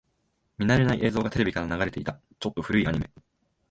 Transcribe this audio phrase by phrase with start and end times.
[0.57, 2.19] 見慣れない映像がテレビから流れていた。
[2.39, 3.07] ちょっと古いアニメ。